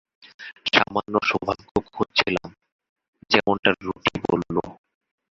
সামান্য 0.67 1.13
সৌভাগ্য 1.29 1.71
খুঁজছিলাম, 1.93 2.49
যেমনটা 3.31 3.69
রুটি 3.81 4.13
বলল। 4.27 4.55